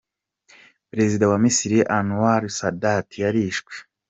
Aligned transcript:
Perezida 0.91 1.23
wa 1.31 1.37
Misiri 1.43 1.79
Anwar 1.97 2.41
al 2.45 2.49
Sadat 2.59 3.07
yarishwe. 3.23 3.73